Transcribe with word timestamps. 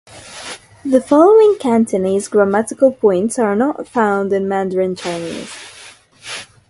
The 0.83 0.99
following 0.99 1.57
Cantonese 1.59 2.27
grammatical 2.27 2.91
points 2.91 3.37
are 3.37 3.55
not 3.55 3.87
found 3.87 4.33
in 4.33 4.47
Mandarin 4.47 4.95
Chinese. 4.95 5.55